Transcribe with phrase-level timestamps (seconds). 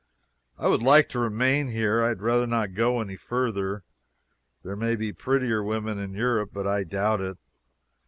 [0.57, 2.03] I would like to remain here.
[2.03, 3.83] I had rather not go any further.
[4.63, 7.37] There may be prettier women in Europe, but I doubt it.